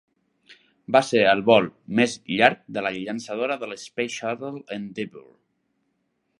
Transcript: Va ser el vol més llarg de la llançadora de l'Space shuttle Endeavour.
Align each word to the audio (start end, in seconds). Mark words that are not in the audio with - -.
Va 0.95 1.01
ser 1.09 1.21
el 1.33 1.43
vol 1.49 1.67
més 1.99 2.15
llarg 2.39 2.65
de 2.79 2.85
la 2.87 2.93
llançadora 2.97 3.61
de 3.65 3.69
l'Space 3.75 4.17
shuttle 4.17 4.65
Endeavour. 4.81 5.27